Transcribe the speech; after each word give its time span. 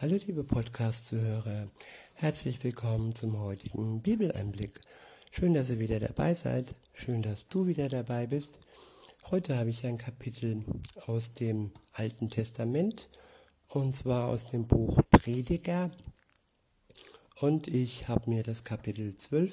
Hallo 0.00 0.16
liebe 0.26 0.44
Podcast-Zuhörer, 0.44 1.68
herzlich 2.14 2.64
willkommen 2.64 3.14
zum 3.14 3.38
heutigen 3.38 4.00
Bibeleinblick. 4.00 4.80
Schön, 5.30 5.52
dass 5.52 5.68
ihr 5.68 5.78
wieder 5.78 6.00
dabei 6.00 6.34
seid, 6.34 6.74
schön, 6.94 7.20
dass 7.20 7.48
du 7.48 7.66
wieder 7.66 7.90
dabei 7.90 8.26
bist. 8.26 8.60
Heute 9.30 9.58
habe 9.58 9.68
ich 9.68 9.84
ein 9.84 9.98
Kapitel 9.98 10.64
aus 11.04 11.34
dem 11.34 11.72
Alten 11.92 12.30
Testament 12.30 13.10
und 13.68 13.94
zwar 13.94 14.28
aus 14.28 14.46
dem 14.46 14.66
Buch 14.66 15.02
Prediger. 15.10 15.90
Und 17.38 17.68
ich 17.68 18.08
habe 18.08 18.30
mir 18.30 18.42
das 18.42 18.64
Kapitel 18.64 19.14
12 19.18 19.52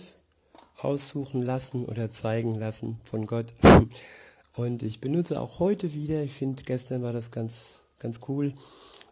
aussuchen 0.78 1.42
lassen 1.42 1.84
oder 1.84 2.10
zeigen 2.10 2.56
lassen 2.56 3.02
von 3.04 3.28
Gott. 3.28 3.54
Und 4.56 4.82
ich 4.82 5.02
benutze 5.02 5.42
auch 5.42 5.60
heute 5.60 5.94
wieder, 5.94 6.24
ich 6.24 6.32
finde 6.32 6.64
gestern 6.64 7.04
war 7.04 7.14
das 7.14 7.32
ganz, 7.32 7.82
ganz 8.00 8.22
cool, 8.30 8.54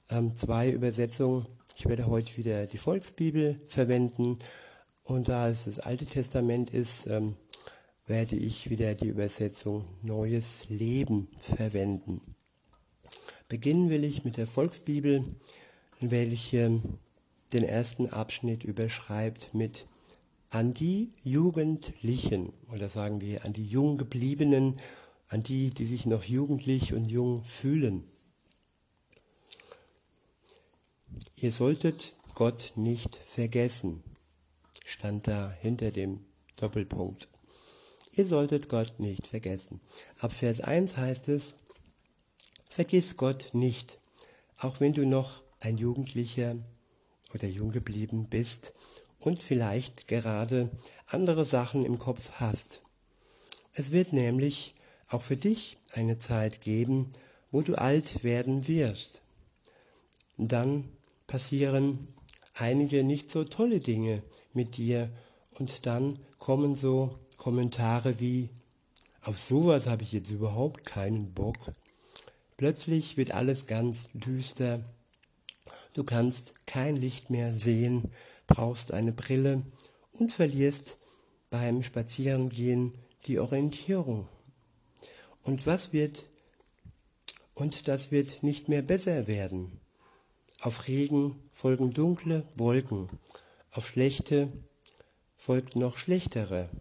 ähm, 0.09 0.35
zwei 0.35 0.69
Übersetzungen. 0.69 1.45
Ich 1.77 1.85
werde 1.85 2.07
heute 2.07 2.37
wieder 2.37 2.65
die 2.65 2.77
Volksbibel 2.77 3.59
verwenden 3.67 4.39
und 5.03 5.27
da 5.27 5.49
es 5.49 5.65
das 5.65 5.79
Alte 5.79 6.05
Testament 6.05 6.69
ist, 6.69 7.07
ähm, 7.07 7.35
werde 8.07 8.35
ich 8.35 8.69
wieder 8.69 8.93
die 8.93 9.07
Übersetzung 9.07 9.85
Neues 10.01 10.69
Leben 10.69 11.27
verwenden. 11.39 12.21
Beginnen 13.47 13.89
will 13.89 14.03
ich 14.03 14.23
mit 14.23 14.37
der 14.37 14.47
Volksbibel, 14.47 15.23
welche 15.99 16.81
den 17.53 17.63
ersten 17.63 18.09
Abschnitt 18.09 18.63
überschreibt 18.63 19.53
mit 19.53 19.85
an 20.49 20.71
die 20.71 21.09
Jugendlichen 21.23 22.53
oder 22.71 22.89
sagen 22.89 23.21
wir 23.21 23.45
an 23.45 23.53
die 23.53 23.67
Junggebliebenen, 23.67 24.77
an 25.29 25.43
die, 25.43 25.71
die 25.71 25.85
sich 25.85 26.05
noch 26.05 26.23
jugendlich 26.23 26.93
und 26.93 27.09
jung 27.09 27.43
fühlen. 27.43 28.03
Ihr 31.35 31.51
solltet 31.51 32.13
Gott 32.33 32.73
nicht 32.75 33.15
vergessen, 33.27 34.03
stand 34.85 35.27
da 35.27 35.51
hinter 35.61 35.91
dem 35.91 36.25
Doppelpunkt. 36.55 37.27
Ihr 38.13 38.25
solltet 38.25 38.69
Gott 38.69 38.99
nicht 38.99 39.27
vergessen. 39.27 39.81
Ab 40.19 40.31
Vers 40.31 40.61
1 40.61 40.97
heißt 40.97 41.27
es, 41.29 41.55
vergiss 42.69 43.17
Gott 43.17 43.49
nicht, 43.53 43.99
auch 44.59 44.79
wenn 44.79 44.93
du 44.93 45.05
noch 45.05 45.43
ein 45.59 45.77
Jugendlicher 45.77 46.55
oder 47.33 47.47
jung 47.47 47.71
geblieben 47.71 48.27
bist 48.29 48.73
und 49.19 49.43
vielleicht 49.43 50.07
gerade 50.07 50.69
andere 51.07 51.45
Sachen 51.45 51.85
im 51.85 51.99
Kopf 51.99 52.31
hast. 52.35 52.81
Es 53.73 53.91
wird 53.91 54.13
nämlich 54.13 54.75
auch 55.09 55.21
für 55.21 55.37
dich 55.37 55.77
eine 55.91 56.17
Zeit 56.17 56.61
geben, 56.61 57.11
wo 57.51 57.61
du 57.61 57.75
alt 57.75 58.23
werden 58.23 58.67
wirst. 58.67 59.21
Dann 60.37 60.89
passieren 61.27 62.07
einige 62.53 63.03
nicht 63.03 63.29
so 63.31 63.43
tolle 63.43 63.79
Dinge 63.79 64.23
mit 64.53 64.77
dir 64.77 65.09
und 65.51 65.85
dann 65.85 66.19
kommen 66.39 66.75
so 66.75 67.19
Kommentare 67.37 68.19
wie, 68.19 68.49
auf 69.21 69.39
sowas 69.39 69.87
habe 69.87 70.03
ich 70.03 70.11
jetzt 70.11 70.29
überhaupt 70.29 70.85
keinen 70.85 71.33
Bock. 71.33 71.73
Plötzlich 72.57 73.17
wird 73.17 73.31
alles 73.31 73.65
ganz 73.65 74.07
düster. 74.13 74.81
Du 75.93 76.03
kannst 76.03 76.65
kein 76.67 76.95
Licht 76.95 77.29
mehr 77.29 77.57
sehen, 77.57 78.11
brauchst 78.47 78.93
eine 78.93 79.11
Brille 79.11 79.63
und 80.13 80.31
verlierst 80.31 80.97
beim 81.49 81.83
Spazierengehen 81.83 82.93
die 83.25 83.39
Orientierung. 83.39 84.27
Und 85.43 85.65
was 85.65 85.91
wird, 85.91 86.25
und 87.53 87.87
das 87.87 88.11
wird 88.11 88.43
nicht 88.43 88.69
mehr 88.69 88.81
besser 88.81 89.27
werden. 89.27 89.79
Auf 90.65 90.87
Regen 90.87 91.35
folgen 91.51 91.93
dunkle 91.93 92.43
Wolken, 92.55 93.07
auf 93.69 93.87
schlechte 93.87 94.51
folgt 95.37 95.75
noch 95.75 95.99
schlechtere, 95.99 96.71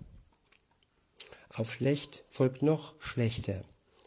auf 1.50 1.70
schlecht 1.70 2.24
folgt 2.30 2.62
noch 2.62 2.94
schlechter, 2.98 3.62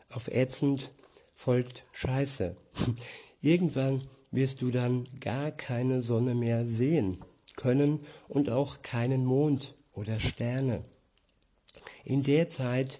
auf 0.10 0.30
ätzend 0.30 0.90
folgt 1.36 1.86
Scheiße. 1.94 2.58
Irgendwann 3.42 4.02
wirst 4.32 4.64
du 4.64 4.72
dann 4.72 5.08
gar 5.20 5.52
keine 5.52 6.02
Sonne 6.02 6.34
mehr 6.34 6.66
sehen 6.66 7.24
können 7.56 8.00
und 8.28 8.50
auch 8.50 8.82
keinen 8.82 9.26
Mond 9.26 9.76
oder 9.94 10.20
Sterne. 10.20 10.82
In 12.04 12.24
der 12.24 12.50
Zeit 12.50 13.00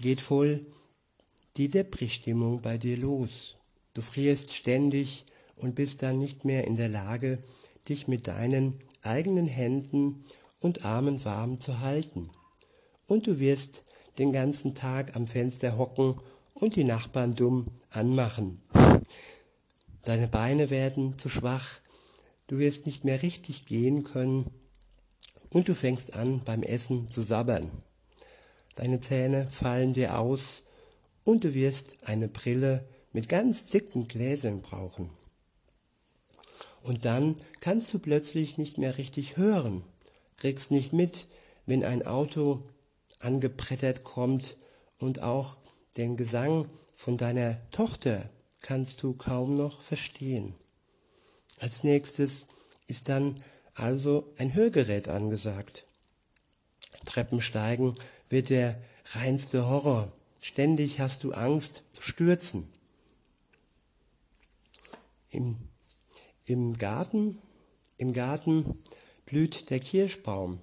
geht 0.00 0.20
voll 0.20 0.66
die 1.56 1.68
Depri-Stimmung 1.68 2.62
bei 2.62 2.78
dir 2.78 2.96
los. 2.96 3.54
Du 3.94 4.02
frierst 4.02 4.52
ständig 4.54 5.24
und 5.56 5.74
bist 5.74 6.02
dann 6.02 6.18
nicht 6.18 6.44
mehr 6.44 6.66
in 6.66 6.76
der 6.76 6.88
Lage, 6.88 7.38
dich 7.88 8.08
mit 8.08 8.26
deinen 8.26 8.80
eigenen 9.02 9.46
Händen 9.46 10.24
und 10.60 10.84
Armen 10.84 11.24
warm 11.24 11.60
zu 11.60 11.80
halten. 11.80 12.30
Und 13.06 13.26
du 13.26 13.38
wirst 13.38 13.84
den 14.18 14.32
ganzen 14.32 14.74
Tag 14.74 15.14
am 15.16 15.26
Fenster 15.26 15.76
hocken 15.76 16.20
und 16.54 16.76
die 16.76 16.84
Nachbarn 16.84 17.34
dumm 17.34 17.68
anmachen. 17.90 18.62
Deine 20.02 20.28
Beine 20.28 20.70
werden 20.70 21.18
zu 21.18 21.28
schwach, 21.28 21.80
du 22.46 22.58
wirst 22.58 22.86
nicht 22.86 23.04
mehr 23.04 23.22
richtig 23.22 23.66
gehen 23.66 24.04
können 24.04 24.50
und 25.50 25.68
du 25.68 25.74
fängst 25.74 26.14
an 26.14 26.42
beim 26.44 26.62
Essen 26.62 27.10
zu 27.10 27.22
sabbern. 27.22 27.70
Deine 28.74 29.00
Zähne 29.00 29.46
fallen 29.48 29.92
dir 29.92 30.18
aus 30.18 30.62
und 31.24 31.44
du 31.44 31.54
wirst 31.54 31.96
eine 32.06 32.28
Brille 32.28 32.86
mit 33.12 33.28
ganz 33.28 33.70
dicken 33.70 34.08
Gläsern 34.08 34.60
brauchen. 34.60 35.10
Und 36.84 37.06
dann 37.06 37.36
kannst 37.60 37.94
du 37.94 37.98
plötzlich 37.98 38.58
nicht 38.58 38.76
mehr 38.76 38.98
richtig 38.98 39.38
hören, 39.38 39.84
kriegst 40.36 40.70
nicht 40.70 40.92
mit, 40.92 41.26
wenn 41.64 41.82
ein 41.82 42.06
Auto 42.06 42.62
angebrettert 43.20 44.04
kommt 44.04 44.58
und 44.98 45.22
auch 45.22 45.56
den 45.96 46.18
Gesang 46.18 46.68
von 46.94 47.16
deiner 47.16 47.58
Tochter 47.70 48.28
kannst 48.60 49.02
du 49.02 49.14
kaum 49.14 49.56
noch 49.56 49.80
verstehen. 49.80 50.54
Als 51.58 51.84
nächstes 51.84 52.48
ist 52.86 53.08
dann 53.08 53.42
also 53.72 54.34
ein 54.36 54.52
Hörgerät 54.52 55.08
angesagt. 55.08 55.86
Treppensteigen 57.06 57.96
wird 58.28 58.50
der 58.50 58.78
reinste 59.12 59.66
Horror. 59.66 60.12
Ständig 60.42 61.00
hast 61.00 61.24
du 61.24 61.32
Angst 61.32 61.82
zu 61.94 62.02
stürzen. 62.02 62.68
Im 65.30 65.56
im 66.46 66.76
Garten, 66.76 67.38
im 67.96 68.12
Garten 68.12 68.78
blüht 69.24 69.70
der 69.70 69.80
Kirschbaum. 69.80 70.58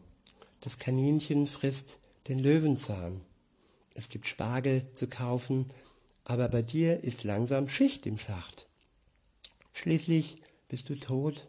Das 0.59 0.77
Kaninchen 0.77 1.47
frisst 1.47 1.97
den 2.27 2.37
Löwenzahn. 2.37 3.21
Es 3.95 4.07
gibt 4.07 4.27
Spargel 4.27 4.85
zu 4.93 5.07
kaufen, 5.07 5.71
aber 6.23 6.49
bei 6.49 6.61
dir 6.61 7.03
ist 7.03 7.23
langsam 7.23 7.67
Schicht 7.67 8.05
im 8.05 8.19
Schacht. 8.19 8.67
Schließlich 9.73 10.37
bist 10.67 10.89
du 10.89 10.95
tot 10.95 11.47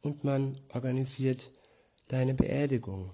und 0.00 0.24
man 0.24 0.58
organisiert 0.72 1.50
deine 2.08 2.34
Beerdigung. 2.34 3.10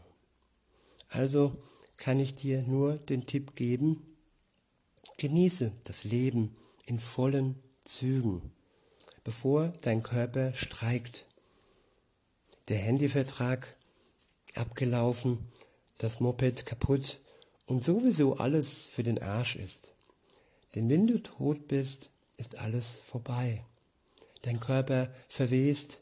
Also 1.09 1.57
kann 1.97 2.21
ich 2.21 2.37
dir 2.37 2.63
nur 2.63 2.99
den 2.99 3.27
Tipp 3.27 3.57
geben, 3.57 4.17
genieße 5.17 5.73
das 5.85 6.05
Leben 6.05 6.57
in 6.87 7.01
vollen 7.01 7.61
Zügen 7.85 8.53
bevor 9.25 9.73
dein 9.83 10.03
Körper 10.03 10.55
streikt. 10.55 11.27
Der 12.69 12.79
Handyvertrag 12.79 13.77
abgelaufen, 14.55 15.39
das 15.99 16.21
Moped 16.21 16.67
kaputt 16.67 17.19
und 17.67 17.85
sowieso 17.85 18.37
alles 18.37 18.87
für 18.91 19.03
den 19.03 19.21
Arsch 19.21 19.57
ist. 19.57 19.89
Denn 20.75 20.89
wenn 20.89 21.07
du 21.07 21.23
tot 21.23 21.69
bist, 21.69 22.11
ist 22.37 22.59
alles 22.59 23.01
vorbei. 23.05 23.65
Dein 24.43 24.59
Körper 24.59 25.09
verwest 25.29 26.01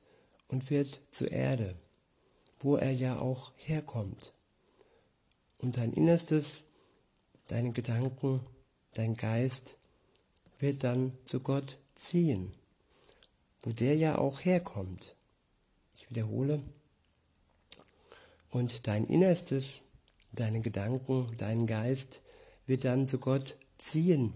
und 0.49 0.71
wird 0.71 1.01
zur 1.11 1.31
Erde, 1.31 1.77
wo 2.61 2.77
er 2.77 2.93
ja 2.93 3.19
auch 3.19 3.53
herkommt. 3.57 4.33
Und 5.59 5.77
dein 5.77 5.93
Innerstes, 5.93 6.63
deine 7.49 7.73
Gedanken, 7.73 8.41
dein 8.95 9.15
Geist 9.15 9.77
wird 10.59 10.85
dann 10.85 11.13
zu 11.27 11.41
Gott 11.41 11.77
ziehen 11.95 12.55
wo 13.63 13.73
der 13.73 13.97
ja 13.97 14.19
auch 14.19 14.45
herkommt. 14.45 15.15
Ich 15.95 16.09
wiederhole. 16.11 16.63
Und 18.51 18.87
dein 18.87 19.05
Innerstes, 19.07 19.83
deine 20.33 20.61
Gedanken, 20.61 21.27
dein 21.39 21.67
Geist 21.67 22.21
wird 22.67 22.85
dann 22.85 23.09
zu 23.09 23.19
Gott 23.19 23.57
ziehen, 23.79 24.33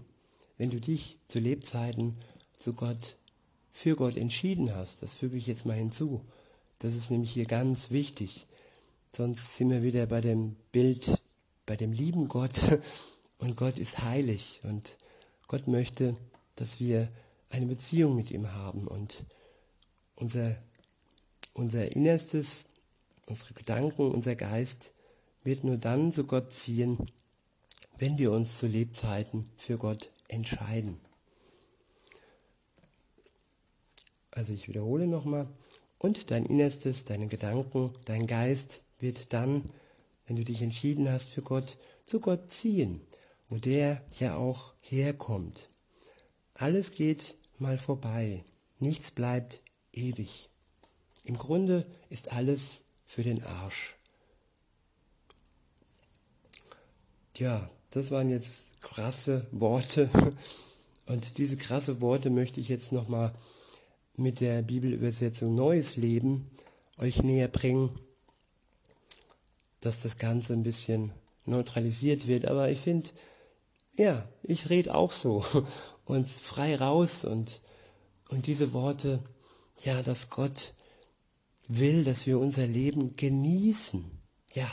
wenn 0.57 0.69
du 0.69 0.79
dich 0.79 1.17
zu 1.27 1.39
Lebzeiten 1.39 2.17
zu 2.55 2.73
Gott, 2.73 3.17
für 3.71 3.95
Gott 3.95 4.15
entschieden 4.15 4.73
hast. 4.73 5.01
Das 5.03 5.15
füge 5.15 5.37
ich 5.37 5.47
jetzt 5.47 5.65
mal 5.65 5.77
hinzu. 5.77 6.21
Das 6.79 6.95
ist 6.95 7.11
nämlich 7.11 7.31
hier 7.31 7.45
ganz 7.45 7.91
wichtig. 7.91 8.45
Sonst 9.15 9.57
sind 9.57 9.69
wir 9.69 9.81
wieder 9.83 10.05
bei 10.05 10.21
dem 10.21 10.55
Bild, 10.71 11.21
bei 11.65 11.75
dem 11.75 11.91
lieben 11.91 12.27
Gott. 12.27 12.59
Und 13.37 13.57
Gott 13.57 13.77
ist 13.77 13.99
heilig. 13.99 14.61
Und 14.63 14.97
Gott 15.47 15.67
möchte, 15.67 16.15
dass 16.55 16.79
wir 16.79 17.09
eine 17.55 17.67
Beziehung 17.67 18.17
mit 18.17 18.31
ihm 18.31 18.51
haben 18.51 18.85
und 18.85 19.23
unser, 20.15 20.57
unser 21.53 21.95
Innerstes, 21.95 22.65
unsere 23.27 23.53
Gedanken, 23.53 24.11
unser 24.11 24.35
Geist 24.35 24.91
wird 25.43 25.63
nur 25.63 25.77
dann 25.77 26.11
zu 26.11 26.25
Gott 26.25 26.51
ziehen, 26.51 26.97
wenn 27.97 28.17
wir 28.17 28.33
uns 28.33 28.57
zu 28.57 28.67
Lebzeiten 28.67 29.45
für 29.55 29.77
Gott 29.77 30.11
entscheiden. 30.27 30.99
Also 34.31 34.51
ich 34.51 34.67
wiederhole 34.67 35.07
nochmal. 35.07 35.47
Und 35.97 36.31
dein 36.31 36.45
Innerstes, 36.45 37.05
deine 37.05 37.27
Gedanken, 37.27 37.93
dein 38.03 38.27
Geist 38.27 38.83
wird 38.99 39.31
dann, 39.31 39.69
wenn 40.27 40.35
du 40.35 40.43
dich 40.43 40.61
entschieden 40.61 41.09
hast 41.09 41.29
für 41.29 41.41
Gott, 41.41 41.77
zu 42.03 42.19
Gott 42.19 42.51
ziehen, 42.51 42.99
wo 43.47 43.59
der 43.59 44.03
ja 44.19 44.35
auch 44.35 44.73
herkommt. 44.81 45.69
Alles 46.53 46.91
geht 46.91 47.35
mal 47.59 47.77
vorbei, 47.77 48.43
nichts 48.79 49.11
bleibt 49.11 49.59
ewig. 49.93 50.49
Im 51.23 51.37
Grunde 51.37 51.85
ist 52.09 52.31
alles 52.31 52.81
für 53.05 53.23
den 53.23 53.43
Arsch. 53.43 53.95
Tja, 57.33 57.69
das 57.89 58.11
waren 58.11 58.29
jetzt 58.29 58.65
krasse 58.81 59.47
Worte. 59.51 60.09
Und 61.05 61.37
diese 61.37 61.57
krasse 61.57 62.01
Worte 62.01 62.29
möchte 62.29 62.59
ich 62.59 62.69
jetzt 62.69 62.91
nochmal 62.91 63.33
mit 64.15 64.39
der 64.39 64.61
Bibelübersetzung 64.61 65.53
Neues 65.53 65.97
Leben 65.97 66.49
euch 66.97 67.21
näher 67.21 67.47
bringen, 67.47 67.89
dass 69.81 70.01
das 70.01 70.17
Ganze 70.17 70.53
ein 70.53 70.63
bisschen 70.63 71.11
neutralisiert 71.45 72.27
wird. 72.27 72.45
Aber 72.45 72.69
ich 72.69 72.79
finde, 72.79 73.09
ja, 73.97 74.27
ich 74.43 74.69
rede 74.69 74.93
auch 74.93 75.11
so 75.11 75.45
und 76.05 76.29
frei 76.29 76.75
raus 76.75 77.25
und, 77.25 77.61
und 78.29 78.47
diese 78.47 78.73
Worte, 78.73 79.23
ja, 79.83 80.01
dass 80.01 80.29
Gott 80.29 80.73
will, 81.67 82.03
dass 82.03 82.25
wir 82.25 82.39
unser 82.39 82.67
Leben 82.67 83.15
genießen. 83.15 84.05
Ja, 84.53 84.71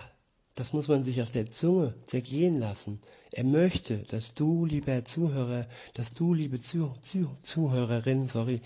das 0.55 0.73
muss 0.73 0.89
man 0.89 1.03
sich 1.03 1.23
auf 1.23 1.31
der 1.31 1.51
Zunge 1.51 1.95
zergehen 2.07 2.59
lassen. 2.59 3.01
Er 3.33 3.45
möchte, 3.45 3.99
dass 4.11 4.35
du, 4.35 4.67
lieber 4.67 5.05
Zuhörer, 5.05 5.67
dass 5.95 6.13
du, 6.13 6.35
liebe 6.35 6.61
Zuh 6.61 6.95
Zuh 7.01 7.31
Zuhörerin, 7.43 8.29
sorry, 8.29 8.61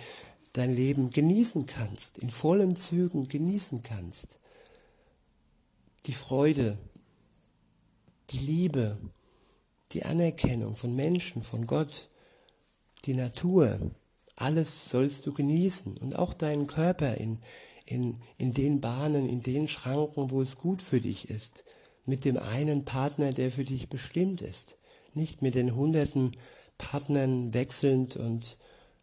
dein 0.52 0.74
Leben 0.74 1.10
genießen 1.10 1.66
kannst, 1.66 2.18
in 2.18 2.30
vollen 2.30 2.74
Zügen 2.74 3.28
genießen 3.28 3.82
kannst. 3.82 4.38
Die 6.06 6.12
Freude, 6.12 6.78
die 8.30 8.38
Liebe, 8.38 8.98
die 9.92 10.04
Anerkennung 10.04 10.76
von 10.76 10.94
Menschen, 10.94 11.42
von 11.42 11.66
Gott, 11.66 12.08
die 13.04 13.14
Natur, 13.14 13.78
alles 14.34 14.90
sollst 14.90 15.26
du 15.26 15.32
genießen 15.32 15.96
und 15.96 16.14
auch 16.14 16.34
deinen 16.34 16.66
Körper 16.66 17.16
in, 17.16 17.38
in, 17.86 18.20
in 18.36 18.52
den 18.52 18.80
Bahnen, 18.80 19.28
in 19.28 19.42
den 19.42 19.68
Schranken, 19.68 20.30
wo 20.30 20.42
es 20.42 20.56
gut 20.56 20.82
für 20.82 21.00
dich 21.00 21.30
ist 21.30 21.64
mit 22.06 22.24
dem 22.24 22.38
einen 22.38 22.84
Partner, 22.84 23.32
der 23.32 23.50
für 23.50 23.64
dich 23.64 23.88
bestimmt 23.88 24.40
ist. 24.40 24.76
Nicht 25.12 25.42
mit 25.42 25.54
den 25.54 25.74
hunderten 25.74 26.32
Partnern 26.78 27.52
wechselnd 27.52 28.16
und 28.16 28.56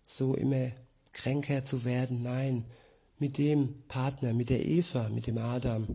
so 0.05 0.33
immer 0.35 0.71
kränker 1.11 1.65
zu 1.65 1.83
werden. 1.83 2.23
Nein, 2.23 2.65
mit 3.19 3.37
dem 3.37 3.83
Partner, 3.87 4.33
mit 4.33 4.49
der 4.49 4.65
Eva, 4.65 5.09
mit 5.09 5.27
dem 5.27 5.37
Adam, 5.37 5.87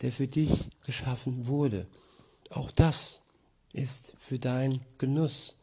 der 0.00 0.12
für 0.12 0.28
dich 0.28 0.50
geschaffen 0.84 1.46
wurde. 1.46 1.86
Auch 2.50 2.70
das 2.70 3.20
ist 3.72 4.12
für 4.18 4.38
dein 4.38 4.80
Genuss. 4.98 5.54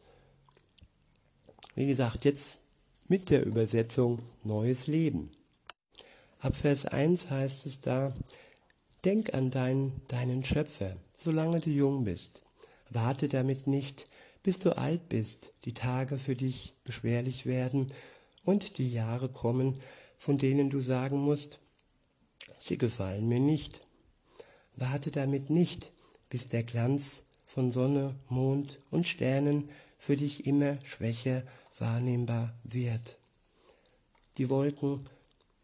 Wie 1.74 1.86
gesagt, 1.86 2.24
jetzt 2.24 2.60
mit 3.08 3.30
der 3.30 3.44
Übersetzung 3.44 4.20
Neues 4.44 4.86
Leben. 4.86 5.30
Ab 6.40 6.56
Vers 6.56 6.86
1 6.86 7.30
heißt 7.30 7.66
es 7.66 7.80
da, 7.80 8.14
Denk 9.04 9.32
an 9.32 9.50
deinen, 9.50 10.02
deinen 10.08 10.44
Schöpfer, 10.44 10.96
solange 11.16 11.60
du 11.60 11.70
jung 11.70 12.04
bist. 12.04 12.42
Warte 12.90 13.28
damit 13.28 13.66
nicht, 13.66 14.06
bis 14.42 14.58
du 14.58 14.76
alt 14.76 15.08
bist, 15.08 15.52
die 15.64 15.72
Tage 15.72 16.18
für 16.18 16.36
dich 16.36 16.74
beschwerlich 16.84 17.46
werden 17.46 17.92
und 18.44 18.76
die 18.78 18.90
Jahre 18.90 19.30
kommen, 19.30 19.80
von 20.18 20.36
denen 20.36 20.68
du 20.68 20.82
sagen 20.82 21.18
musst, 21.18 21.58
sie 22.58 22.76
gefallen 22.76 23.26
mir 23.26 23.40
nicht. 23.40 23.80
Warte 24.76 25.10
damit 25.10 25.48
nicht, 25.48 25.92
bis 26.28 26.48
der 26.48 26.62
Glanz 26.62 27.22
von 27.52 27.72
Sonne, 27.72 28.14
Mond 28.28 28.78
und 28.92 29.08
Sternen 29.08 29.68
für 29.98 30.16
dich 30.16 30.46
immer 30.46 30.78
schwächer 30.84 31.42
wahrnehmbar 31.80 32.54
wird. 32.62 33.18
Die 34.38 34.48
Wolken 34.48 35.00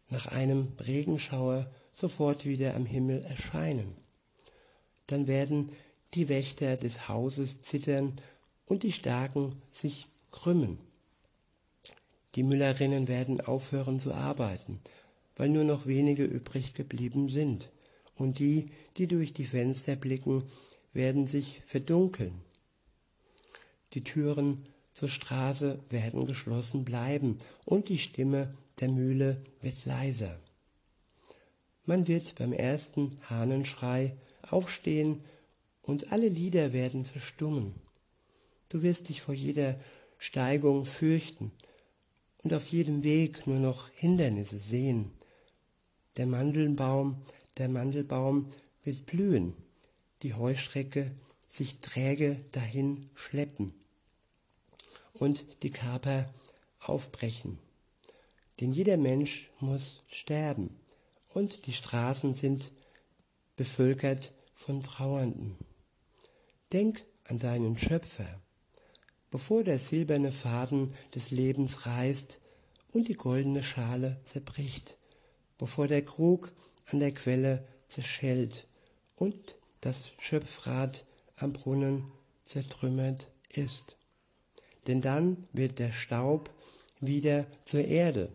nach 0.09 0.27
einem 0.27 0.73
Regenschauer 0.85 1.65
sofort 1.93 2.45
wieder 2.45 2.75
am 2.75 2.85
Himmel 2.85 3.23
erscheinen. 3.23 3.95
Dann 5.05 5.27
werden 5.27 5.71
die 6.13 6.27
Wächter 6.27 6.75
des 6.75 7.07
Hauses 7.07 7.61
zittern 7.61 8.19
und 8.65 8.83
die 8.83 8.91
Starken 8.91 9.61
sich 9.71 10.07
krümmen. 10.31 10.79
Die 12.35 12.43
Müllerinnen 12.43 13.07
werden 13.07 13.39
aufhören 13.39 14.01
zu 14.01 14.13
arbeiten, 14.13 14.81
weil 15.37 15.47
nur 15.47 15.63
noch 15.63 15.87
wenige 15.87 16.25
übrig 16.25 16.73
geblieben 16.73 17.29
sind, 17.29 17.69
und 18.15 18.39
die, 18.39 18.71
die 18.97 19.07
durch 19.07 19.31
die 19.31 19.45
Fenster 19.45 19.95
blicken, 19.95 20.43
werden 20.97 21.27
sich 21.27 21.61
verdunkeln. 21.67 22.41
Die 23.93 24.03
Türen 24.03 24.65
zur 24.93 25.07
Straße 25.07 25.79
werden 25.89 26.25
geschlossen 26.25 26.83
bleiben, 26.83 27.37
und 27.65 27.87
die 27.87 27.99
Stimme 27.99 28.57
der 28.79 28.89
Mühle 28.89 29.45
wird 29.61 29.85
leiser. 29.85 30.39
Man 31.85 32.07
wird 32.07 32.33
beim 32.35 32.51
ersten 32.51 33.15
Hahnenschrei 33.29 34.17
aufstehen 34.41 35.21
und 35.83 36.11
alle 36.11 36.29
Lieder 36.29 36.73
werden 36.73 37.05
verstummen. 37.05 37.75
Du 38.69 38.81
wirst 38.81 39.07
dich 39.09 39.21
vor 39.21 39.35
jeder 39.35 39.79
Steigung 40.17 40.85
fürchten 40.85 41.51
und 42.43 42.55
auf 42.55 42.67
jedem 42.69 43.03
Weg 43.03 43.45
nur 43.45 43.59
noch 43.59 43.89
Hindernisse 43.93 44.57
sehen. 44.57 45.11
Der 46.17 46.25
Mandelbaum, 46.25 47.21
der 47.59 47.69
Mandelbaum 47.69 48.47
wird 48.83 49.05
blühen, 49.05 49.53
die 50.23 50.33
Heuschrecke 50.33 51.11
sich 51.49 51.79
träge 51.79 52.43
dahin 52.51 53.09
schleppen 53.15 53.73
und 55.13 55.45
die 55.63 55.71
Kaper 55.71 56.33
aufbrechen. 56.79 57.59
Denn 58.59 58.71
jeder 58.73 58.97
Mensch 58.97 59.49
muss 59.59 60.03
sterben 60.07 60.75
und 61.33 61.65
die 61.67 61.73
Straßen 61.73 62.35
sind 62.35 62.71
bevölkert 63.55 64.33
von 64.55 64.81
Trauernden. 64.81 65.57
Denk 66.73 67.03
an 67.25 67.39
deinen 67.39 67.77
Schöpfer, 67.77 68.41
bevor 69.31 69.63
der 69.63 69.79
silberne 69.79 70.31
Faden 70.31 70.93
des 71.13 71.31
Lebens 71.31 71.85
reißt 71.85 72.39
und 72.93 73.07
die 73.07 73.15
goldene 73.15 73.63
Schale 73.63 74.19
zerbricht, 74.23 74.97
bevor 75.57 75.87
der 75.87 76.03
Krug 76.03 76.53
an 76.87 76.99
der 76.99 77.13
Quelle 77.13 77.67
zerschellt 77.87 78.65
und 79.15 79.56
das 79.81 80.11
Schöpfrad 80.19 81.05
am 81.35 81.53
Brunnen 81.53 82.11
zertrümmert 82.45 83.27
ist. 83.49 83.97
Denn 84.87 85.01
dann 85.01 85.47
wird 85.53 85.79
der 85.79 85.91
Staub 85.91 86.49
wieder 86.99 87.45
zur 87.65 87.81
Erde, 87.81 88.29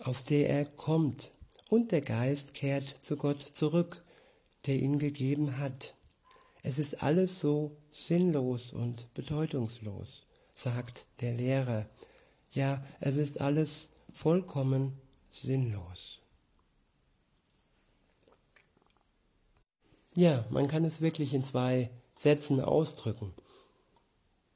aus 0.00 0.24
der 0.24 0.48
er 0.48 0.64
kommt, 0.64 1.30
und 1.68 1.92
der 1.92 2.00
Geist 2.00 2.54
kehrt 2.54 3.04
zu 3.04 3.16
Gott 3.16 3.40
zurück, 3.40 3.98
der 4.66 4.76
ihn 4.76 4.98
gegeben 4.98 5.58
hat. 5.58 5.94
Es 6.62 6.78
ist 6.78 7.02
alles 7.02 7.40
so 7.40 7.76
sinnlos 7.92 8.72
und 8.72 9.12
bedeutungslos, 9.14 10.22
sagt 10.52 11.06
der 11.20 11.32
Lehrer. 11.34 11.86
Ja, 12.52 12.84
es 13.00 13.16
ist 13.16 13.40
alles 13.40 13.88
vollkommen 14.12 15.00
sinnlos. 15.30 16.20
Ja, 20.16 20.46
man 20.48 20.66
kann 20.66 20.82
es 20.84 21.02
wirklich 21.02 21.34
in 21.34 21.44
zwei 21.44 21.90
Sätzen 22.16 22.58
ausdrücken. 22.62 23.34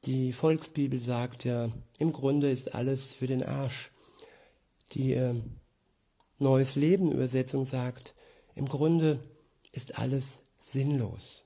Die 0.06 0.32
Volksbibel 0.32 0.98
sagt 0.98 1.44
ja, 1.44 1.68
im 1.98 2.14
Grunde 2.14 2.50
ist 2.50 2.74
alles 2.74 3.12
für 3.12 3.26
den 3.26 3.42
Arsch. 3.42 3.90
Die 4.92 5.12
äh, 5.12 5.34
Neues 6.38 6.76
Leben 6.76 7.12
Übersetzung 7.12 7.66
sagt, 7.66 8.14
im 8.54 8.66
Grunde 8.66 9.20
ist 9.72 9.98
alles 9.98 10.40
sinnlos. 10.58 11.42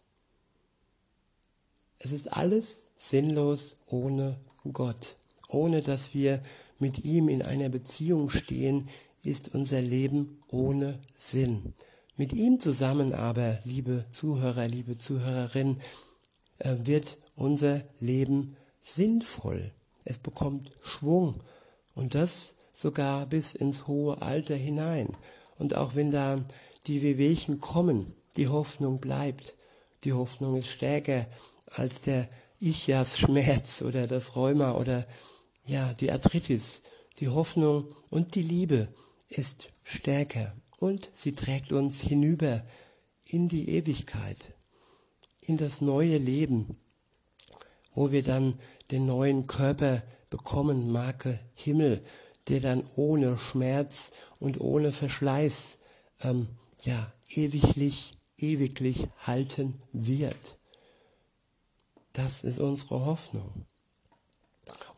Es 1.98 2.12
ist 2.12 2.32
alles 2.32 2.84
sinnlos 2.96 3.74
ohne 3.86 4.38
Gott. 4.72 5.16
Ohne 5.48 5.82
dass 5.82 6.14
wir 6.14 6.40
mit 6.78 7.04
ihm 7.04 7.28
in 7.28 7.42
einer 7.42 7.68
Beziehung 7.68 8.30
stehen, 8.30 8.88
ist 9.24 9.52
unser 9.52 9.82
Leben 9.82 10.40
ohne 10.46 11.00
Sinn. 11.16 11.74
Mit 12.16 12.32
ihm 12.32 12.60
zusammen 12.60 13.12
aber, 13.12 13.58
liebe 13.64 14.04
Zuhörer, 14.12 14.68
liebe 14.68 14.96
Zuhörerin, 14.96 15.78
äh, 16.58 16.76
wird 16.84 17.18
unser 17.34 17.82
Leben 17.98 18.56
sinnvoll. 18.82 19.72
Es 20.04 20.18
bekommt 20.18 20.70
Schwung. 20.80 21.42
Und 21.92 22.14
das 22.14 22.54
sogar 22.70 23.26
bis 23.26 23.54
ins 23.54 23.88
hohe 23.88 24.22
Alter 24.22 24.54
hinein. 24.54 25.08
Und 25.58 25.74
auch 25.74 25.96
wenn 25.96 26.12
da 26.12 26.44
die 26.86 27.02
Wehwehchen 27.02 27.58
kommen, 27.58 28.14
die 28.36 28.46
Hoffnung 28.46 29.00
bleibt. 29.00 29.56
Die 30.04 30.12
Hoffnung 30.12 30.56
ist 30.56 30.68
stärker 30.68 31.26
als 31.66 32.00
der 32.00 32.28
Ichias-Schmerz 32.60 33.82
oder 33.86 34.06
das 34.06 34.36
Rheuma 34.36 34.72
oder 34.72 35.04
ja, 35.64 35.92
die 35.94 36.12
Arthritis. 36.12 36.82
Die 37.18 37.28
Hoffnung 37.28 37.88
und 38.08 38.36
die 38.36 38.42
Liebe 38.42 38.86
ist 39.28 39.70
stärker 39.82 40.54
und 40.78 41.10
sie 41.14 41.34
trägt 41.34 41.72
uns 41.72 42.00
hinüber 42.00 42.64
in 43.24 43.48
die 43.48 43.70
Ewigkeit, 43.70 44.52
in 45.40 45.56
das 45.56 45.80
neue 45.80 46.18
Leben, 46.18 46.74
wo 47.94 48.12
wir 48.12 48.22
dann 48.22 48.58
den 48.90 49.06
neuen 49.06 49.46
Körper 49.46 50.02
bekommen, 50.30 50.90
Marke 50.90 51.38
Himmel, 51.54 52.04
der 52.48 52.60
dann 52.60 52.84
ohne 52.96 53.38
Schmerz 53.38 54.10
und 54.38 54.60
ohne 54.60 54.92
Verschleiß 54.92 55.78
ähm, 56.22 56.48
ja 56.82 57.12
ewiglich, 57.28 58.12
ewiglich 58.38 59.06
halten 59.18 59.80
wird. 59.92 60.58
Das 62.12 62.44
ist 62.44 62.58
unsere 62.58 63.04
Hoffnung. 63.04 63.66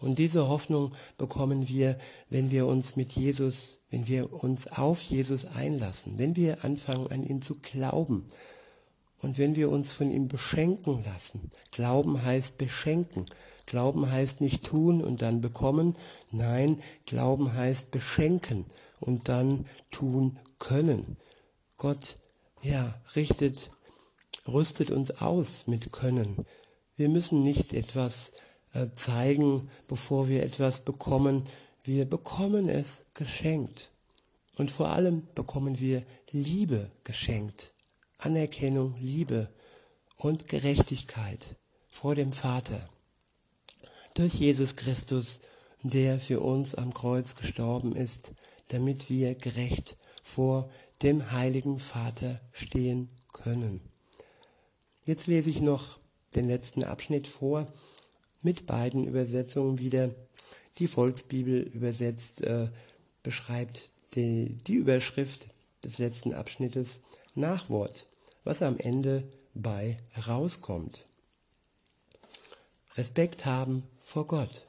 Und 0.00 0.18
diese 0.18 0.48
Hoffnung 0.48 0.92
bekommen 1.16 1.68
wir, 1.68 1.96
wenn 2.28 2.50
wir 2.50 2.66
uns 2.66 2.96
mit 2.96 3.12
Jesus, 3.12 3.78
wenn 3.90 4.06
wir 4.06 4.32
uns 4.32 4.66
auf 4.66 5.00
Jesus 5.02 5.46
einlassen, 5.46 6.18
wenn 6.18 6.36
wir 6.36 6.64
anfangen 6.64 7.06
an 7.06 7.24
ihn 7.24 7.40
zu 7.40 7.56
glauben 7.56 8.26
und 9.22 9.38
wenn 9.38 9.56
wir 9.56 9.70
uns 9.70 9.92
von 9.92 10.10
ihm 10.10 10.28
beschenken 10.28 11.02
lassen. 11.04 11.50
Glauben 11.72 12.22
heißt 12.22 12.58
beschenken. 12.58 13.26
Glauben 13.64 14.10
heißt 14.10 14.40
nicht 14.40 14.64
tun 14.64 15.02
und 15.02 15.22
dann 15.22 15.40
bekommen. 15.40 15.96
Nein, 16.30 16.80
Glauben 17.06 17.52
heißt 17.52 17.90
beschenken 17.90 18.66
und 19.00 19.28
dann 19.28 19.66
tun 19.90 20.38
können. 20.58 21.16
Gott, 21.76 22.16
ja, 22.62 22.94
richtet, 23.16 23.70
rüstet 24.46 24.90
uns 24.90 25.10
aus 25.20 25.66
mit 25.66 25.92
Können. 25.92 26.46
Wir 26.94 27.08
müssen 27.08 27.40
nicht 27.40 27.72
etwas 27.72 28.32
zeigen, 28.94 29.70
bevor 29.88 30.28
wir 30.28 30.42
etwas 30.42 30.80
bekommen. 30.80 31.46
Wir 31.84 32.04
bekommen 32.04 32.68
es 32.68 33.02
geschenkt. 33.14 33.90
Und 34.56 34.70
vor 34.70 34.88
allem 34.88 35.26
bekommen 35.34 35.80
wir 35.80 36.02
Liebe 36.30 36.90
geschenkt. 37.04 37.72
Anerkennung, 38.18 38.94
Liebe 38.98 39.50
und 40.16 40.48
Gerechtigkeit 40.48 41.56
vor 41.88 42.14
dem 42.14 42.32
Vater. 42.32 42.88
Durch 44.14 44.34
Jesus 44.34 44.76
Christus, 44.76 45.40
der 45.82 46.18
für 46.18 46.40
uns 46.40 46.74
am 46.74 46.94
Kreuz 46.94 47.34
gestorben 47.34 47.94
ist, 47.94 48.32
damit 48.68 49.10
wir 49.10 49.34
gerecht 49.34 49.96
vor 50.22 50.70
dem 51.02 51.30
heiligen 51.30 51.78
Vater 51.78 52.40
stehen 52.52 53.10
können. 53.32 53.80
Jetzt 55.04 55.26
lese 55.26 55.50
ich 55.50 55.60
noch 55.60 55.98
den 56.34 56.48
letzten 56.48 56.82
Abschnitt 56.82 57.26
vor, 57.26 57.72
mit 58.46 58.64
beiden 58.64 59.08
Übersetzungen 59.08 59.80
wieder. 59.80 60.14
Die 60.78 60.86
Volksbibel 60.86 61.62
übersetzt, 61.62 62.42
äh, 62.42 62.68
beschreibt 63.24 63.90
die, 64.14 64.56
die 64.68 64.74
Überschrift 64.74 65.48
des 65.82 65.98
letzten 65.98 66.32
Abschnittes 66.32 67.00
Nachwort, 67.34 68.06
was 68.44 68.62
am 68.62 68.78
Ende 68.78 69.24
bei 69.52 69.98
herauskommt. 70.12 71.04
Respekt 72.94 73.46
haben 73.46 73.82
vor 73.98 74.28
Gott. 74.28 74.62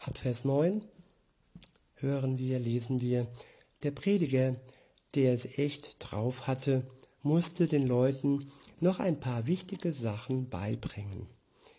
Ab 0.00 0.18
Vers 0.18 0.44
9 0.44 0.82
hören 1.94 2.36
wir, 2.36 2.58
lesen 2.58 3.00
wir, 3.00 3.28
der 3.84 3.92
Prediger, 3.92 4.56
der 5.14 5.34
es 5.34 5.56
echt 5.56 5.96
drauf 6.00 6.48
hatte, 6.48 6.84
musste 7.22 7.68
den 7.68 7.86
Leuten 7.86 8.50
noch 8.80 8.98
ein 8.98 9.20
paar 9.20 9.46
wichtige 9.46 9.92
Sachen 9.92 10.48
beibringen. 10.48 11.28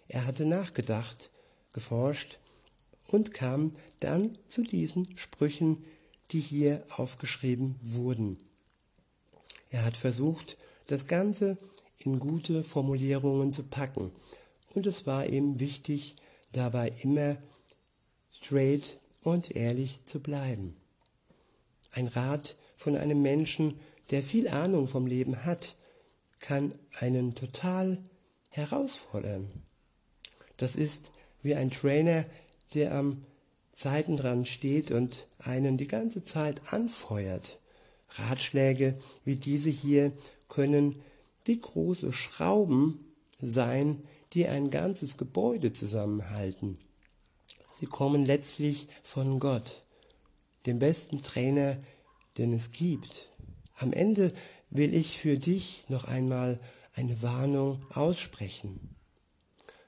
Er 0.07 0.25
hatte 0.25 0.45
nachgedacht, 0.45 1.29
geforscht 1.73 2.37
und 3.07 3.33
kam 3.33 3.75
dann 3.99 4.37
zu 4.47 4.61
diesen 4.61 5.17
Sprüchen, 5.17 5.83
die 6.31 6.39
hier 6.39 6.83
aufgeschrieben 6.89 7.75
wurden. 7.81 8.39
Er 9.69 9.83
hat 9.83 9.97
versucht, 9.97 10.57
das 10.87 11.07
Ganze 11.07 11.57
in 11.99 12.19
gute 12.19 12.63
Formulierungen 12.63 13.51
zu 13.51 13.63
packen. 13.63 14.11
Und 14.73 14.85
es 14.85 15.05
war 15.05 15.25
ihm 15.25 15.59
wichtig, 15.59 16.15
dabei 16.51 16.91
immer 17.01 17.37
straight 18.31 18.97
und 19.21 19.55
ehrlich 19.55 19.99
zu 20.05 20.19
bleiben. 20.19 20.75
Ein 21.91 22.07
Rat 22.07 22.55
von 22.77 22.95
einem 22.95 23.21
Menschen, 23.21 23.79
der 24.11 24.21
viel 24.21 24.47
Ahnung 24.47 24.87
vom 24.87 25.07
Leben 25.07 25.45
hat, 25.45 25.75
kann 26.39 26.73
einen 26.99 27.33
total 27.33 27.97
herausfordern. 28.49 29.64
Das 30.57 30.75
ist 30.75 31.11
wie 31.41 31.55
ein 31.55 31.71
Trainer, 31.71 32.25
der 32.73 32.93
am 32.93 33.25
Seitenrand 33.73 34.47
steht 34.47 34.91
und 34.91 35.27
einen 35.39 35.77
die 35.77 35.87
ganze 35.87 36.23
Zeit 36.23 36.73
anfeuert. 36.73 37.59
Ratschläge 38.09 38.97
wie 39.25 39.35
diese 39.35 39.69
hier 39.69 40.13
können 40.47 41.01
wie 41.43 41.59
große 41.59 42.11
Schrauben 42.11 42.99
sein, 43.37 44.01
die 44.33 44.47
ein 44.47 44.71
ganzes 44.71 45.17
Gebäude 45.17 45.73
zusammenhalten. 45.73 46.77
Sie 47.79 47.85
kommen 47.85 48.25
letztlich 48.25 48.87
von 49.03 49.39
Gott, 49.39 49.83
dem 50.65 50.79
besten 50.79 51.21
Trainer, 51.21 51.77
den 52.37 52.53
es 52.53 52.71
gibt. 52.71 53.29
Am 53.75 53.91
Ende 53.91 54.33
will 54.69 54.93
ich 54.93 55.17
für 55.17 55.37
dich 55.37 55.83
noch 55.89 56.05
einmal 56.05 56.59
eine 56.93 57.21
Warnung 57.21 57.85
aussprechen. 57.93 58.94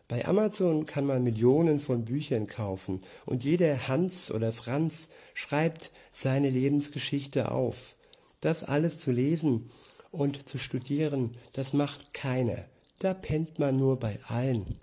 Bei 0.08 0.26
Amazon 0.26 0.86
kann 0.86 1.06
man 1.06 1.24
Millionen 1.24 1.80
von 1.82 2.06
Büchern 2.06 2.48
kaufen 2.48 3.02
und 3.26 3.44
jeder 3.44 3.90
Hans 3.90 4.32
oder 4.32 4.54
Franz 4.54 5.10
schreibt 5.34 5.92
seine 6.14 6.50
Lebensgeschichte 6.50 7.52
auf. 7.52 7.96
Das 8.40 8.64
alles 8.64 9.00
zu 9.00 9.12
lesen 9.12 9.70
und 10.12 10.48
zu 10.48 10.58
studieren, 10.58 11.32
das 11.52 11.74
macht 11.74 12.14
keiner. 12.14 12.66
Da 13.00 13.14
pennt 13.14 13.60
man 13.60 13.78
nur 13.78 14.00
bei 14.00 14.18
allen. 14.28 14.78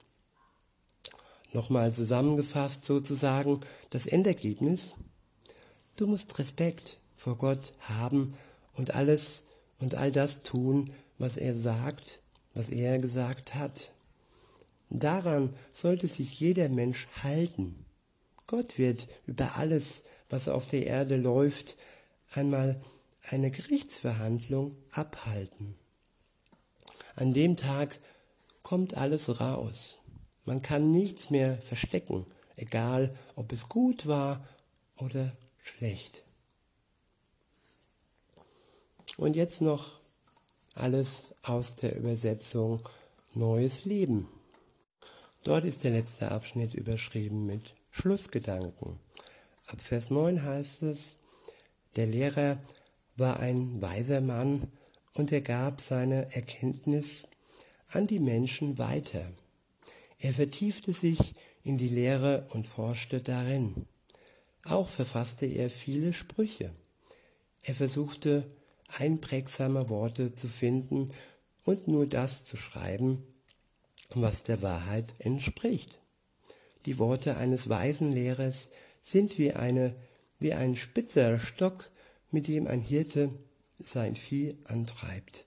Nochmal 1.55 1.93
zusammengefasst 1.95 2.85
sozusagen 2.85 3.61
das 3.91 4.07
Endergebnis. 4.07 4.93
Du 5.97 6.07
musst 6.07 6.39
Respekt 6.39 6.99
vor 7.17 7.39
Gott 7.39 7.73
haben 7.81 8.35
und 8.75 8.95
alles 8.95 9.45
und 9.79 9.95
all 9.95 10.13
das 10.13 10.43
tun, 10.43 10.93
was 11.17 11.37
er 11.37 11.55
sagt, 11.55 12.21
was 12.53 12.69
er 12.69 12.99
gesagt 12.99 13.55
hat. 13.55 13.94
Daran 14.91 15.55
sollte 15.73 16.09
sich 16.09 16.39
jeder 16.41 16.69
Mensch 16.69 17.09
halten. 17.23 17.85
Gott 18.47 18.79
wird 18.79 19.09
über 19.27 19.57
alles, 19.57 20.03
was 20.29 20.49
auf 20.49 20.67
der 20.67 20.87
Erde 20.87 21.17
läuft, 21.17 21.77
einmal 22.33 22.81
eine 23.23 23.51
Gerichtsverhandlung 23.51 24.77
abhalten. 24.91 25.77
An 27.17 27.33
dem 27.33 27.57
Tag 27.57 27.99
kommt 28.63 28.97
alles 28.97 29.41
raus. 29.41 29.99
Man 30.45 30.61
kann 30.61 30.91
nichts 30.91 31.31
mehr 31.31 31.57
verstecken, 31.63 32.27
egal 32.57 33.17
ob 33.35 33.53
es 33.53 33.69
gut 33.69 34.07
war 34.07 34.47
oder 34.97 35.33
schlecht. 35.63 36.23
Und 39.17 39.37
jetzt 39.37 39.61
noch 39.61 40.01
alles 40.75 41.35
aus 41.43 41.77
der 41.77 41.97
Übersetzung 41.97 42.87
Neues 43.33 43.85
Leben. 43.85 44.29
Dort 45.45 45.65
ist 45.65 45.85
der 45.85 45.91
letzte 45.91 46.31
Abschnitt 46.31 46.73
überschrieben 46.73 47.45
mit 47.45 47.75
Schlussgedanken. 47.91 48.99
Ab 49.67 49.81
Vers 49.83 50.09
9 50.09 50.43
heißt 50.43 50.83
es, 50.85 51.17
der 51.97 52.07
Lehrer 52.07 52.59
war 53.17 53.41
ein 53.41 53.81
weiser 53.83 54.23
Mann 54.23 54.69
und 55.13 55.33
er 55.33 55.43
gab 55.43 55.83
seine 55.83 56.35
Erkenntnis 56.35 57.29
an 57.89 58.07
die 58.07 58.21
Menschen 58.21 58.79
weiter. 58.79 59.31
Er 60.19 60.33
vertiefte 60.33 60.93
sich 60.93 61.35
in 61.63 61.77
die 61.77 61.89
Lehre 61.89 62.47
und 62.55 62.67
forschte 62.67 63.21
darin. 63.21 63.87
Auch 64.65 64.89
verfasste 64.89 65.45
er 65.45 65.69
viele 65.69 66.15
Sprüche. 66.15 66.75
Er 67.63 67.75
versuchte 67.75 68.51
einprägsame 68.89 69.91
Worte 69.91 70.35
zu 70.35 70.49
finden 70.49 71.11
und 71.65 71.87
nur 71.87 72.07
das 72.07 72.47
zu 72.47 72.57
schreiben, 72.57 73.23
was 74.11 74.43
der 74.43 74.63
Wahrheit 74.63 75.15
entspricht. 75.19 75.99
Die 76.87 76.99
Worte 76.99 77.37
eines 77.37 77.69
weisen 77.69 78.13
Lehrers 78.13 78.69
sind 79.03 79.39
wie, 79.39 79.53
eine, 79.53 79.95
wie 80.39 80.53
ein 80.53 80.77
spitzer 80.77 81.39
Stock, 81.39 81.91
mit 82.31 82.49
dem 82.49 82.67
ein 82.67 82.81
Hirte 82.81 83.31
sein 83.79 84.17
Vieh 84.17 84.57
antreibt. 84.65 85.47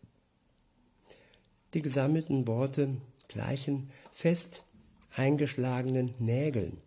Die 1.74 1.82
gesammelten 1.82 2.48
Worte 2.48 2.98
gleichen 3.28 3.92
fest 4.12 4.64
eingeschlagenen 5.14 6.14
Nägeln. 6.20 6.82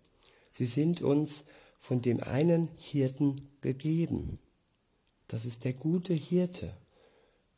Sie 0.52 0.66
sind 0.66 1.02
uns 1.02 1.44
von 1.78 2.02
dem 2.02 2.20
einen 2.22 2.68
Hirten 2.78 3.48
gegeben. 3.60 4.38
Das 5.28 5.44
ist 5.44 5.64
der 5.64 5.74
gute 5.74 6.14
Hirte, 6.14 6.76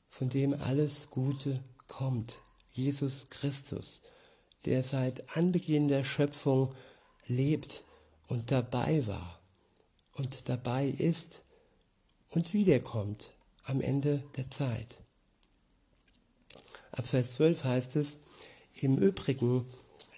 von 0.09 0.29
dem 0.29 0.53
alles 0.53 1.09
Gute 1.11 1.63
kommt. 1.89 2.41
Jesus 2.73 3.27
Christus, 3.29 4.01
der 4.65 4.83
seit 4.83 5.37
Anbeginn 5.37 5.89
der 5.89 6.05
Schöpfung 6.05 6.75
lebt 7.27 7.85
und 8.29 8.51
dabei 8.51 9.07
war 9.07 9.41
und 10.15 10.49
dabei 10.49 10.87
ist 10.87 11.43
und 12.31 12.53
wiederkommt 12.53 13.33
am 13.65 13.81
Ende 13.81 14.23
der 14.37 14.51
Zeit. 14.51 14.99
Ab 16.93 17.07
Vers 17.07 17.33
12 17.33 17.65
heißt 17.65 17.97
es, 17.97 18.19
im 18.81 18.99
Übrigen 18.99 19.67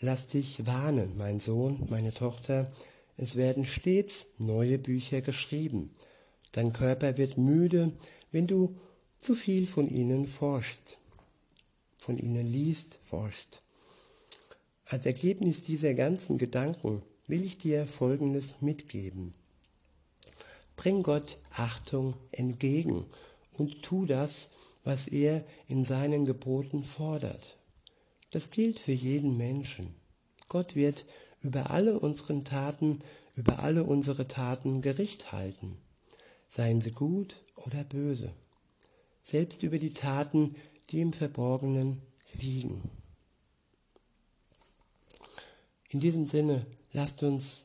lass 0.01 0.27
dich 0.27 0.67
warnen, 0.67 1.17
mein 1.17 1.41
Sohn, 1.41 1.87
meine 1.89 2.13
Tochter, 2.13 2.71
es 3.17 3.37
werden 3.37 3.65
stets 3.65 4.27
neue 4.39 4.79
Bücher 4.79 5.21
geschrieben. 5.21 5.95
Dein 6.53 6.73
Körper 6.73 7.17
wird 7.17 7.39
müde, 7.39 7.93
wenn 8.33 8.47
du 8.47 8.77
zu 9.19 9.35
viel 9.35 9.67
von 9.67 9.89
ihnen 9.89 10.27
forschst, 10.27 10.83
von 12.05 12.19
ihnen 12.19 12.47
liest, 12.47 12.99
forschst. 13.05 13.63
Als 14.85 15.07
Ergebnis 15.07 15.63
dieser 15.63 15.95
ganzen 15.95 16.37
Gedanken 16.37 17.01
will 17.27 17.43
ich 17.47 17.57
dir 17.57 17.87
Folgendes 17.87 18.61
mitgeben. 18.61 19.33
Bring 20.77 21.03
Gott 21.03 21.39
Achtung 21.51 22.15
entgegen 22.31 23.07
und 23.53 23.83
tu 23.83 24.05
das, 24.05 24.51
was 24.83 25.09
er 25.09 25.47
in 25.67 25.83
seinen 25.83 26.27
Geboten 26.27 26.85
fordert. 26.85 27.57
Das 28.33 28.51
gilt 28.51 28.79
für 28.79 28.93
jeden 28.93 29.39
Menschen. 29.39 29.95
Gott 30.51 30.77
wird 30.77 31.07
über 31.41 31.71
alle 31.71 31.99
unseren 31.99 32.45
Taten, 32.45 33.01
über 33.35 33.61
alle 33.61 33.85
unsere 33.85 34.29
Taten 34.29 34.83
Gericht 34.83 35.33
halten, 35.33 35.79
seien 36.49 36.83
sie 36.83 36.93
gut 36.93 37.43
oder 37.57 37.83
böse, 37.83 38.35
selbst 39.23 39.63
über 39.63 39.79
die 39.79 39.95
Taten, 39.95 40.57
die 40.95 41.11
Verborgenen 41.13 42.01
liegen. 42.41 42.89
In 45.89 45.99
diesem 45.99 46.27
Sinne, 46.29 46.67
lasst 46.93 47.23
uns 47.25 47.65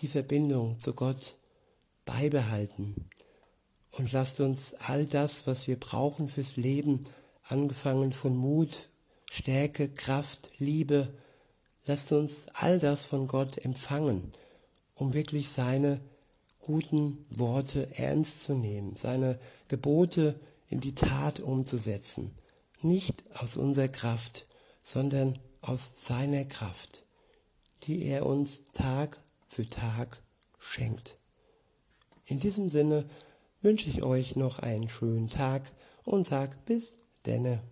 die 0.00 0.08
Verbindung 0.08 0.78
zu 0.78 0.94
Gott 0.94 1.36
beibehalten 2.06 3.10
und 3.92 4.12
lasst 4.12 4.40
uns 4.40 4.72
all 4.74 5.04
das, 5.04 5.46
was 5.46 5.66
wir 5.66 5.78
brauchen 5.78 6.30
fürs 6.30 6.56
Leben, 6.56 7.04
angefangen 7.42 8.12
von 8.12 8.34
Mut, 8.34 8.88
Stärke, 9.30 9.90
Kraft, 9.90 10.50
Liebe, 10.56 11.12
lasst 11.84 12.12
uns 12.12 12.46
all 12.54 12.78
das 12.78 13.04
von 13.04 13.28
Gott 13.28 13.58
empfangen, 13.58 14.32
um 14.94 15.12
wirklich 15.12 15.50
seine 15.50 16.00
guten 16.60 17.26
Worte 17.28 17.94
ernst 17.98 18.44
zu 18.44 18.54
nehmen, 18.54 18.96
seine 18.96 19.38
Gebote 19.68 20.40
in 20.70 20.80
die 20.80 20.94
Tat 20.94 21.40
umzusetzen, 21.40 22.34
nicht 22.80 23.24
aus 23.36 23.56
unserer 23.56 23.88
Kraft, 23.88 24.46
sondern 24.82 25.38
aus 25.60 25.90
seiner 25.96 26.44
Kraft, 26.44 27.04
die 27.82 28.04
er 28.04 28.24
uns 28.24 28.62
Tag 28.72 29.20
für 29.46 29.68
Tag 29.68 30.22
schenkt. 30.58 31.16
In 32.24 32.38
diesem 32.38 32.70
Sinne 32.70 33.04
wünsche 33.60 33.90
ich 33.90 34.02
euch 34.02 34.36
noch 34.36 34.60
einen 34.60 34.88
schönen 34.88 35.28
Tag 35.28 35.72
und 36.04 36.26
sag 36.26 36.64
bis 36.64 36.94
denne. 37.26 37.62